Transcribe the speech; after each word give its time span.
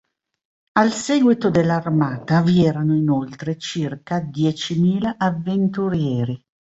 Al 0.79 0.89
seguito 0.89 1.51
dell'armata 1.51 2.41
vi 2.41 2.65
erano 2.65 2.95
inoltre 2.95 3.55
circa 3.59 4.19
diecimila 4.19 5.13
avventurieri. 5.15 6.41